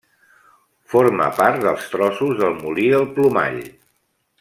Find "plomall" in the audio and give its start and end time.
3.19-3.65